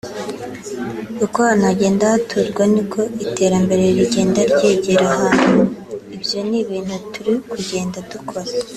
[1.25, 5.59] uko ahantu hagenda haturwa ni ko iterambere rigenda ryegera ahantu
[6.15, 8.43] ibyo ni ibintu turi kugenda dukora